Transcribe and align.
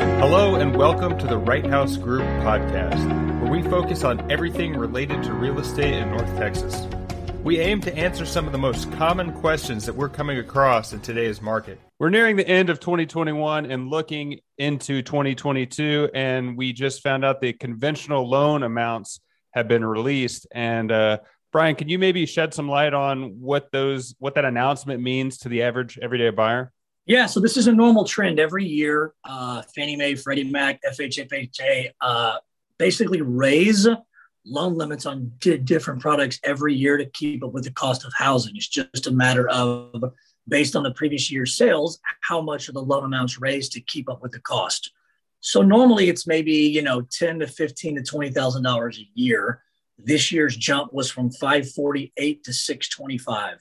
Hello, 0.00 0.54
and 0.54 0.74
welcome 0.74 1.18
to 1.18 1.26
the 1.26 1.36
Wright 1.36 1.66
House 1.66 1.98
Group 1.98 2.22
podcast, 2.42 3.06
where 3.42 3.52
we 3.52 3.62
focus 3.62 4.02
on 4.02 4.30
everything 4.32 4.74
related 4.74 5.22
to 5.24 5.34
real 5.34 5.58
estate 5.58 5.92
in 5.92 6.08
North 6.08 6.34
Texas. 6.38 6.88
We 7.44 7.60
aim 7.60 7.82
to 7.82 7.94
answer 7.94 8.24
some 8.24 8.46
of 8.46 8.52
the 8.52 8.58
most 8.58 8.90
common 8.92 9.30
questions 9.34 9.84
that 9.84 9.94
we're 9.94 10.08
coming 10.08 10.38
across 10.38 10.94
in 10.94 11.00
today's 11.00 11.42
market. 11.42 11.78
We're 11.98 12.08
nearing 12.08 12.36
the 12.36 12.48
end 12.48 12.70
of 12.70 12.80
2021 12.80 13.70
and 13.70 13.90
looking 13.90 14.40
into 14.56 15.02
2022, 15.02 16.08
and 16.14 16.56
we 16.56 16.72
just 16.72 17.02
found 17.02 17.22
out 17.22 17.42
the 17.42 17.52
conventional 17.52 18.26
loan 18.26 18.62
amounts 18.62 19.20
have 19.50 19.68
been 19.68 19.84
released. 19.84 20.46
And 20.50 20.90
uh, 20.90 21.18
Brian, 21.52 21.74
can 21.74 21.90
you 21.90 21.98
maybe 21.98 22.24
shed 22.24 22.54
some 22.54 22.70
light 22.70 22.94
on 22.94 23.38
what 23.38 23.70
those 23.70 24.14
what 24.18 24.36
that 24.36 24.46
announcement 24.46 25.02
means 25.02 25.36
to 25.40 25.50
the 25.50 25.64
average 25.64 25.98
everyday 26.00 26.30
buyer? 26.30 26.72
Yeah, 27.06 27.26
so 27.26 27.40
this 27.40 27.56
is 27.56 27.66
a 27.66 27.72
normal 27.72 28.04
trend 28.04 28.38
every 28.38 28.64
year. 28.64 29.14
Uh, 29.24 29.62
Fannie 29.74 29.96
Mae, 29.96 30.14
Freddie 30.14 30.44
Mac, 30.44 30.80
FHFA 30.82 31.90
uh, 32.00 32.36
basically 32.78 33.20
raise 33.20 33.88
loan 34.44 34.74
limits 34.74 35.06
on 35.06 35.32
d- 35.38 35.58
different 35.58 36.00
products 36.00 36.38
every 36.44 36.74
year 36.74 36.96
to 36.96 37.06
keep 37.06 37.44
up 37.44 37.52
with 37.52 37.64
the 37.64 37.72
cost 37.72 38.04
of 38.04 38.12
housing. 38.14 38.56
It's 38.56 38.68
just 38.68 39.06
a 39.06 39.10
matter 39.10 39.48
of, 39.48 40.04
based 40.48 40.76
on 40.76 40.82
the 40.82 40.92
previous 40.92 41.30
year's 41.30 41.56
sales, 41.56 41.98
how 42.20 42.40
much 42.40 42.68
of 42.68 42.74
the 42.74 42.82
loan 42.82 43.04
amounts 43.04 43.40
raised 43.40 43.72
to 43.72 43.80
keep 43.80 44.08
up 44.08 44.22
with 44.22 44.32
the 44.32 44.40
cost. 44.40 44.92
So 45.40 45.62
normally 45.62 46.08
it's 46.08 46.26
maybe 46.26 46.52
you 46.52 46.82
know 46.82 47.02
ten 47.02 47.38
to 47.40 47.46
fifteen 47.46 47.96
to 47.96 48.02
twenty 48.02 48.30
thousand 48.30 48.62
dollars 48.62 48.98
a 48.98 49.08
year. 49.14 49.62
This 49.98 50.30
year's 50.30 50.56
jump 50.56 50.92
was 50.92 51.10
from 51.10 51.30
five 51.30 51.70
forty 51.70 52.12
eight 52.16 52.44
to 52.44 52.52
six 52.52 52.88
twenty 52.88 53.18
five. 53.18 53.58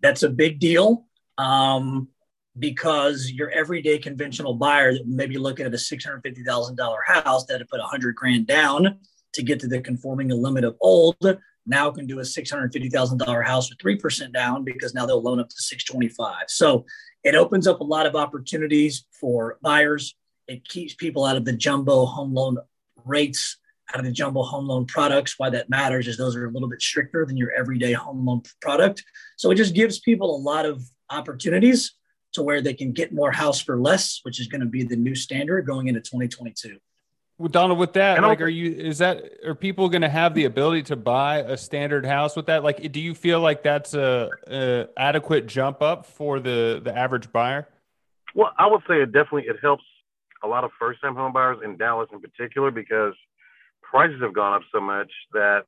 That's 0.00 0.22
a 0.22 0.28
big 0.28 0.60
deal. 0.60 1.06
Um, 1.36 2.08
because 2.58 3.30
your 3.30 3.50
everyday 3.50 3.98
conventional 3.98 4.54
buyer 4.54 4.92
that 4.92 5.06
may 5.06 5.26
be 5.26 5.38
looking 5.38 5.66
at 5.66 5.74
a 5.74 5.76
$650,000 5.76 6.96
house 7.06 7.44
that 7.46 7.60
had 7.60 7.68
put 7.68 7.80
100 7.80 8.14
grand 8.14 8.46
down 8.46 8.98
to 9.34 9.42
get 9.42 9.60
to 9.60 9.68
the 9.68 9.80
conforming 9.80 10.28
limit 10.28 10.64
of 10.64 10.76
old 10.80 11.16
now 11.66 11.90
can 11.90 12.06
do 12.06 12.20
a 12.20 12.22
$650,000 12.22 13.44
house 13.44 13.68
with 13.70 13.78
3% 13.78 14.32
down 14.32 14.64
because 14.64 14.94
now 14.94 15.04
they'll 15.04 15.22
loan 15.22 15.40
up 15.40 15.48
to 15.48 15.56
625. 15.56 16.44
So 16.48 16.86
it 17.24 17.34
opens 17.34 17.66
up 17.66 17.80
a 17.80 17.84
lot 17.84 18.06
of 18.06 18.14
opportunities 18.14 19.04
for 19.20 19.58
buyers. 19.62 20.14
It 20.46 20.66
keeps 20.68 20.94
people 20.94 21.24
out 21.24 21.36
of 21.36 21.44
the 21.44 21.52
jumbo 21.52 22.06
home 22.06 22.32
loan 22.32 22.58
rates, 23.04 23.58
out 23.92 23.98
of 23.98 24.06
the 24.06 24.12
jumbo 24.12 24.42
home 24.42 24.66
loan 24.66 24.86
products. 24.86 25.34
Why 25.38 25.50
that 25.50 25.68
matters 25.68 26.06
is 26.06 26.16
those 26.16 26.36
are 26.36 26.46
a 26.46 26.50
little 26.50 26.68
bit 26.68 26.80
stricter 26.80 27.26
than 27.26 27.36
your 27.36 27.50
everyday 27.50 27.92
home 27.92 28.24
loan 28.24 28.42
product. 28.60 29.04
So 29.36 29.50
it 29.50 29.56
just 29.56 29.74
gives 29.74 29.98
people 29.98 30.36
a 30.36 30.38
lot 30.38 30.66
of 30.66 30.82
opportunities 31.10 31.94
to 32.36 32.42
where 32.42 32.62
they 32.62 32.74
can 32.74 32.92
get 32.92 33.12
more 33.12 33.32
house 33.32 33.60
for 33.60 33.78
less, 33.78 34.20
which 34.22 34.40
is 34.40 34.46
going 34.46 34.60
to 34.60 34.66
be 34.66 34.82
the 34.82 34.96
new 34.96 35.14
standard 35.14 35.66
going 35.66 35.88
into 35.88 36.00
2022. 36.00 36.78
Well, 37.38 37.48
Donald, 37.48 37.78
with 37.78 37.92
that, 37.94 38.22
like, 38.22 38.40
are 38.40 38.48
you 38.48 38.72
is 38.72 38.98
that 38.98 39.22
are 39.44 39.54
people 39.54 39.90
going 39.90 40.02
to 40.02 40.08
have 40.08 40.32
the 40.32 40.46
ability 40.46 40.84
to 40.84 40.96
buy 40.96 41.40
a 41.40 41.58
standard 41.58 42.06
house 42.06 42.34
with 42.34 42.46
that? 42.46 42.64
Like, 42.64 42.90
do 42.92 42.98
you 42.98 43.14
feel 43.14 43.40
like 43.40 43.62
that's 43.62 43.92
a, 43.92 44.30
a 44.48 44.88
adequate 44.96 45.46
jump 45.46 45.82
up 45.82 46.06
for 46.06 46.40
the 46.40 46.80
the 46.82 46.96
average 46.96 47.30
buyer? 47.32 47.68
Well, 48.34 48.52
I 48.56 48.66
would 48.66 48.80
say 48.88 49.02
it 49.02 49.12
definitely 49.12 49.44
it 49.48 49.56
helps 49.60 49.84
a 50.42 50.48
lot 50.48 50.64
of 50.64 50.70
first 50.78 51.02
time 51.02 51.14
home 51.14 51.34
buyers 51.34 51.58
in 51.62 51.76
Dallas 51.76 52.08
in 52.10 52.20
particular 52.20 52.70
because 52.70 53.12
prices 53.82 54.22
have 54.22 54.32
gone 54.32 54.54
up 54.54 54.62
so 54.72 54.80
much 54.80 55.12
that 55.34 55.64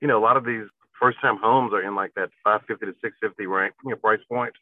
you 0.00 0.06
know 0.06 0.16
a 0.16 0.22
lot 0.22 0.36
of 0.36 0.44
these 0.44 0.66
first 1.00 1.20
time 1.20 1.38
homes 1.38 1.72
are 1.72 1.82
in 1.82 1.96
like 1.96 2.12
that 2.14 2.30
550 2.44 2.86
to 2.86 2.92
650 3.02 3.46
rank 3.46 3.74
you 3.84 3.90
know, 3.90 3.96
price 3.96 4.20
point 4.28 4.52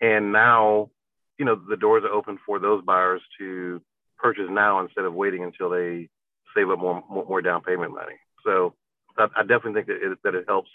and 0.00 0.32
now, 0.32 0.90
you 1.38 1.44
know, 1.44 1.54
the 1.68 1.76
doors 1.76 2.04
are 2.04 2.12
open 2.12 2.38
for 2.44 2.58
those 2.58 2.84
buyers 2.84 3.22
to 3.38 3.80
purchase 4.18 4.46
now 4.48 4.80
instead 4.80 5.04
of 5.04 5.14
waiting 5.14 5.42
until 5.42 5.70
they 5.70 6.08
save 6.54 6.70
up 6.70 6.78
more 6.78 7.02
more 7.08 7.42
down 7.42 7.62
payment 7.62 7.92
money. 7.92 8.16
So 8.44 8.74
I, 9.18 9.42
definitely 9.42 9.74
think 9.74 9.86
that 9.86 10.12
it, 10.12 10.18
that 10.24 10.34
it 10.34 10.44
helps 10.46 10.70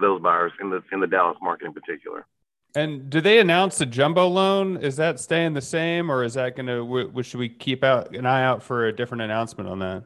those 0.00 0.20
buyers 0.20 0.52
in 0.60 0.70
the 0.70 0.82
in 0.92 1.00
the 1.00 1.06
Dallas 1.06 1.38
market 1.42 1.66
in 1.66 1.72
particular. 1.72 2.26
And 2.74 3.08
do 3.08 3.22
they 3.22 3.38
announce 3.38 3.78
the 3.78 3.86
jumbo 3.86 4.28
loan? 4.28 4.76
Is 4.76 4.96
that 4.96 5.18
staying 5.18 5.54
the 5.54 5.62
same, 5.62 6.10
or 6.10 6.22
is 6.22 6.34
that 6.34 6.56
going 6.56 6.66
to? 6.66 7.22
Should 7.22 7.40
we 7.40 7.48
keep 7.48 7.82
out 7.82 8.14
an 8.14 8.26
eye 8.26 8.44
out 8.44 8.62
for 8.62 8.86
a 8.86 8.92
different 8.92 9.22
announcement 9.22 9.70
on 9.70 9.78
that? 9.78 10.04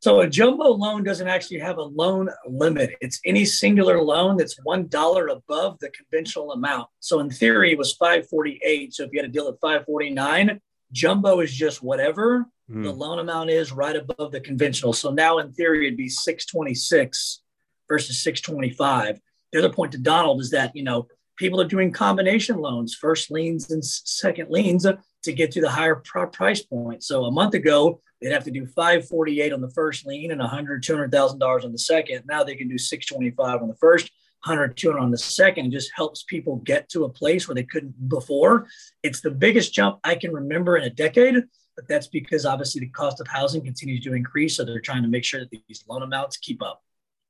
So 0.00 0.20
a 0.20 0.28
jumbo 0.28 0.68
loan 0.68 1.02
doesn't 1.02 1.26
actually 1.26 1.58
have 1.58 1.78
a 1.78 1.82
loan 1.82 2.30
limit. 2.46 2.94
It's 3.00 3.20
any 3.24 3.44
singular 3.44 4.00
loan 4.00 4.36
that's 4.36 4.56
one 4.62 4.86
dollar 4.86 5.26
above 5.28 5.78
the 5.80 5.90
conventional 5.90 6.52
amount. 6.52 6.88
So 7.00 7.18
in 7.18 7.30
theory, 7.30 7.72
it 7.72 7.78
was 7.78 7.94
548. 7.94 8.94
So 8.94 9.04
if 9.04 9.10
you 9.12 9.20
had 9.20 9.28
a 9.28 9.32
deal 9.32 9.48
at 9.48 9.60
549, 9.60 10.60
jumbo 10.92 11.40
is 11.40 11.52
just 11.52 11.82
whatever 11.82 12.46
mm. 12.70 12.84
the 12.84 12.92
loan 12.92 13.18
amount 13.18 13.50
is 13.50 13.72
right 13.72 13.96
above 13.96 14.30
the 14.30 14.40
conventional. 14.40 14.92
So 14.92 15.10
now 15.10 15.38
in 15.38 15.52
theory, 15.52 15.86
it'd 15.86 15.96
be 15.96 16.08
626 16.08 17.42
versus 17.88 18.22
625. 18.22 19.20
The 19.52 19.58
other 19.58 19.72
point 19.72 19.92
to 19.92 19.98
Donald 19.98 20.40
is 20.40 20.50
that, 20.50 20.76
you 20.76 20.84
know, 20.84 21.08
people 21.38 21.60
are 21.60 21.66
doing 21.66 21.92
combination 21.92 22.58
loans, 22.58 22.94
first 22.94 23.30
liens 23.30 23.70
and 23.70 23.84
second 23.84 24.50
liens 24.50 24.84
uh, 24.84 24.94
to 25.22 25.32
get 25.32 25.50
to 25.52 25.60
the 25.60 25.70
higher 25.70 25.96
price 25.96 26.62
point. 26.62 27.02
So 27.02 27.24
a 27.24 27.30
month 27.30 27.54
ago, 27.54 28.00
they'd 28.20 28.32
have 28.32 28.44
to 28.44 28.50
do 28.50 28.66
548 28.66 29.52
on 29.52 29.60
the 29.60 29.70
first 29.70 30.04
lien 30.04 30.32
and 30.32 30.40
100 30.40 30.82
$200,000 30.82 31.64
on 31.64 31.72
the 31.72 31.78
second. 31.78 32.24
Now 32.26 32.44
they 32.44 32.56
can 32.56 32.68
do 32.68 32.76
625 32.76 33.62
on 33.62 33.68
the 33.68 33.76
first, 33.76 34.10
100 34.44 34.76
200 34.76 35.00
on 35.00 35.10
the 35.10 35.18
second. 35.18 35.66
It 35.66 35.72
just 35.72 35.92
helps 35.94 36.24
people 36.24 36.56
get 36.56 36.88
to 36.90 37.04
a 37.04 37.08
place 37.08 37.48
where 37.48 37.54
they 37.54 37.64
couldn't 37.64 38.08
before. 38.08 38.66
It's 39.02 39.20
the 39.20 39.30
biggest 39.30 39.72
jump 39.72 40.00
I 40.04 40.16
can 40.16 40.32
remember 40.32 40.76
in 40.76 40.84
a 40.84 40.90
decade, 40.90 41.36
but 41.76 41.86
that's 41.88 42.08
because 42.08 42.44
obviously 42.44 42.80
the 42.80 42.88
cost 42.88 43.20
of 43.20 43.28
housing 43.28 43.64
continues 43.64 44.02
to 44.04 44.14
increase. 44.14 44.56
So 44.56 44.64
they're 44.64 44.80
trying 44.80 45.02
to 45.02 45.08
make 45.08 45.24
sure 45.24 45.40
that 45.40 45.50
these 45.68 45.84
loan 45.88 46.02
amounts 46.02 46.36
keep 46.36 46.62
up. 46.62 46.82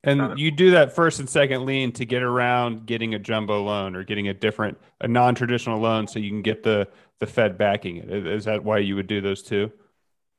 And 0.04 0.38
you 0.38 0.50
do 0.50 0.70
that 0.72 0.94
first 0.94 1.18
and 1.18 1.28
second 1.28 1.66
lien 1.66 1.90
to 1.92 2.04
get 2.04 2.22
around 2.22 2.86
getting 2.86 3.14
a 3.14 3.18
jumbo 3.18 3.64
loan 3.64 3.96
or 3.96 4.04
getting 4.04 4.28
a 4.28 4.34
different, 4.34 4.78
a 5.00 5.08
non-traditional 5.08 5.80
loan, 5.80 6.06
so 6.06 6.18
you 6.18 6.30
can 6.30 6.42
get 6.42 6.62
the 6.62 6.88
the 7.18 7.26
Fed 7.26 7.58
backing 7.58 7.96
it. 7.96 8.26
Is 8.26 8.44
that 8.44 8.62
why 8.62 8.78
you 8.78 8.94
would 8.94 9.08
do 9.08 9.20
those 9.20 9.42
two? 9.42 9.72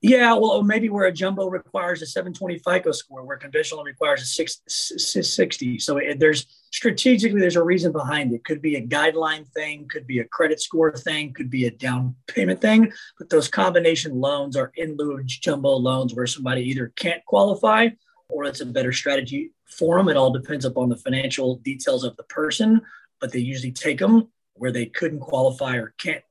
Yeah, 0.02 0.34
well, 0.34 0.64
maybe 0.64 0.88
where 0.88 1.08
a 1.08 1.12
jumbo 1.12 1.50
requires 1.50 2.02
a 2.02 2.06
720 2.06 2.60
FICO 2.60 2.94
score, 2.94 3.26
where 3.26 3.36
conventional 3.36 3.84
requires 3.84 4.22
a 4.22 4.26
660. 4.26 5.80
So 5.80 5.98
it, 5.98 6.20
there's 6.20 6.46
strategically 6.72 7.42
there's 7.42 7.58
a 7.58 7.64
reason 7.64 7.92
behind 7.92 8.34
it. 8.34 8.46
Could 8.46 8.62
be 8.62 8.78
a 8.78 8.88
guideline 8.88 9.46
thing, 9.50 9.90
could 9.90 10.08
be 10.08 10.20
a 10.20 10.24
credit 10.24 10.62
score 10.62 10.96
thing, 10.96 11.34
could 11.34 11.50
be 11.50 11.66
a 11.66 11.72
down 11.72 12.16
payment 12.28 12.62
thing. 12.62 12.94
But 13.18 13.30
those 13.30 13.50
combination 13.50 14.22
loans 14.22 14.56
are 14.56 14.72
in 14.76 14.96
lieu 14.96 15.18
of 15.18 15.26
jumbo 15.26 15.72
loans, 15.72 16.16
where 16.16 16.28
somebody 16.28 16.62
either 16.62 16.94
can't 16.96 17.26
qualify 17.26 17.90
or 18.30 18.46
it's 18.46 18.62
a 18.62 18.66
better 18.66 18.94
strategy 18.94 19.52
for 19.66 19.98
them. 19.98 20.08
It 20.08 20.18
all 20.18 20.32
depends 20.32 20.66
upon 20.66 20.90
the 20.90 20.96
financial 20.96 21.56
details 21.58 22.04
of 22.04 22.16
the 22.16 22.24
person, 22.24 22.82
but 23.20 23.32
they 23.32 23.40
usually 23.40 23.72
take 23.72 24.00
them 24.00 24.30
where 24.54 24.72
they 24.72 24.86
couldn't 24.86 25.20
qualify 25.20 25.76
or 25.76 25.94
can't 25.98 26.24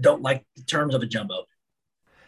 don't 0.00 0.22
like 0.22 0.44
the 0.56 0.62
terms 0.62 0.94
of 0.94 1.02
a 1.02 1.06
jumbo. 1.06 1.46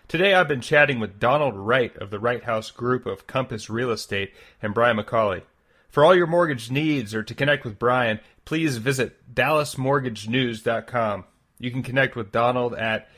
Today 0.08 0.34
I've 0.34 0.46
been 0.46 0.60
chatting 0.60 1.00
with 1.00 1.18
Donald 1.18 1.56
Wright 1.56 1.96
of 1.96 2.10
the 2.10 2.20
Wright 2.20 2.44
House 2.44 2.70
Group 2.70 3.06
of 3.06 3.26
Compass 3.26 3.68
Real 3.68 3.90
Estate 3.90 4.32
and 4.62 4.72
Brian 4.72 4.96
McCauley. 4.96 5.42
For 5.88 6.04
all 6.04 6.14
your 6.14 6.28
mortgage 6.28 6.70
needs 6.70 7.12
or 7.14 7.24
to 7.24 7.34
connect 7.34 7.64
with 7.64 7.78
Brian, 7.78 8.20
please 8.44 8.76
visit 8.76 9.34
dallasmortgagenews.com. 9.34 11.24
You 11.58 11.70
can 11.70 11.82
connect 11.82 12.14
with 12.14 12.30
Donald 12.30 12.74
at 12.74 13.08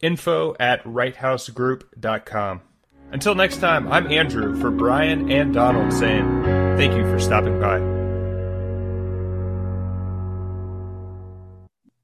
info 0.00 0.56
at 0.58 0.82
wrighthousegroup.com. 0.82 2.62
Until 3.12 3.34
next 3.34 3.58
time, 3.58 3.92
I'm 3.92 4.06
Andrew 4.10 4.58
for 4.58 4.70
Brian 4.70 5.30
and 5.30 5.52
Donald 5.52 5.92
saying 5.92 6.44
thank 6.78 6.94
you 6.94 7.02
for 7.10 7.18
stopping 7.18 7.60
by. 7.60 8.01